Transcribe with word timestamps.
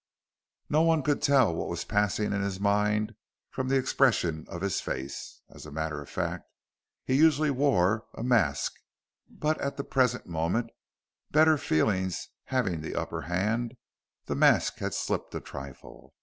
No 0.67 0.81
one 0.81 1.03
could 1.03 1.21
tell 1.21 1.53
what 1.53 1.67
was 1.67 1.85
passing 1.85 2.33
in 2.33 2.41
his 2.41 2.59
mind 2.59 3.13
from 3.51 3.67
the 3.67 3.77
expression 3.77 4.45
of 4.49 4.63
his 4.63 4.81
face. 4.81 5.41
As 5.47 5.67
a 5.67 5.71
matter 5.71 6.01
of 6.01 6.09
fact 6.09 6.49
he 7.05 7.13
usually 7.15 7.51
wore 7.51 8.07
a 8.15 8.23
mask, 8.23 8.77
but 9.29 9.61
at 9.61 9.77
the 9.77 9.83
present 9.83 10.25
moment, 10.25 10.71
better 11.29 11.55
feelings 11.55 12.29
having 12.45 12.81
the 12.81 12.95
upper 12.95 13.21
hand, 13.21 13.75
the 14.25 14.33
mask 14.33 14.79
had 14.79 14.95
slipped 14.95 15.35
a 15.35 15.39
trifle. 15.39 16.15